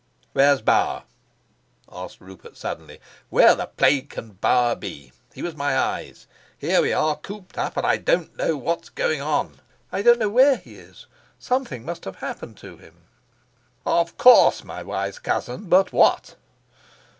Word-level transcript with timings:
"Where's 0.33 0.63
Bauer?" 0.63 1.03
asked 1.91 2.21
Rupert 2.21 2.57
suddenly. 2.57 2.99
"Where 3.29 3.53
the 3.53 3.67
plague 3.67 4.09
can 4.09 4.31
Bauer 4.31 4.75
be? 4.75 5.11
He 5.31 5.43
was 5.43 5.55
my 5.55 5.77
eyes. 5.77 6.25
Here 6.57 6.81
we 6.81 6.91
are, 6.91 7.15
cooped 7.15 7.55
up, 7.55 7.77
and 7.77 7.85
I 7.85 7.97
don't 7.97 8.35
know 8.35 8.57
what's 8.57 8.89
going 8.89 9.21
on." 9.21 9.59
"I 9.91 10.01
don't 10.01 10.17
know 10.17 10.27
where 10.31 10.55
he 10.57 10.73
is. 10.73 11.05
Something 11.37 11.85
must 11.85 12.05
have 12.05 12.15
happened 12.15 12.57
to 12.57 12.77
him." 12.77 12.95
"Of 13.85 14.17
course, 14.17 14.63
my 14.63 14.81
wise 14.81 15.19
cousin. 15.19 15.69
But 15.69 15.93
what?" 15.93 16.33